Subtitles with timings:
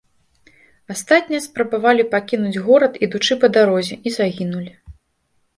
[0.93, 4.71] Астатнія спрабавалі пакінуць горад, ідучы па дарозе, і загінулі.